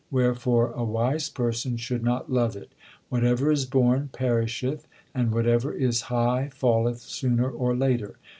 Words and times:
Wherefore 0.09 0.71
a 0.71 0.83
wise 0.83 1.29
person 1.29 1.77
should 1.77 2.01
not 2.03 2.31
love 2.31 2.55
it. 2.55 2.71
Whatever 3.09 3.51
is 3.51 3.67
born 3.67 4.09
perisheth, 4.11 4.87
and 5.13 5.31
whatever 5.31 5.73
is 5.75 6.01
high 6.09 6.49
falleth 6.51 7.01
sooner 7.01 7.47
or 7.47 7.75
later. 7.75 8.15